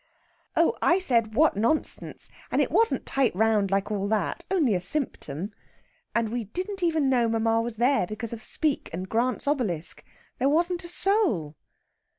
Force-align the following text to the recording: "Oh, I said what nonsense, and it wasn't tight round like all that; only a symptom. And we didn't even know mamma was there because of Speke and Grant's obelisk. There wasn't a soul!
"Oh, 0.55 0.75
I 0.81 0.97
said 0.97 1.35
what 1.35 1.55
nonsense, 1.55 2.31
and 2.49 2.59
it 2.59 2.71
wasn't 2.71 3.05
tight 3.05 3.35
round 3.35 3.69
like 3.69 3.91
all 3.91 4.07
that; 4.07 4.43
only 4.49 4.73
a 4.73 4.81
symptom. 4.81 5.53
And 6.15 6.29
we 6.29 6.45
didn't 6.45 6.81
even 6.81 7.07
know 7.07 7.29
mamma 7.29 7.61
was 7.61 7.77
there 7.77 8.07
because 8.07 8.33
of 8.33 8.43
Speke 8.43 8.89
and 8.93 9.07
Grant's 9.07 9.47
obelisk. 9.47 10.03
There 10.39 10.49
wasn't 10.49 10.83
a 10.83 10.87
soul! 10.87 11.55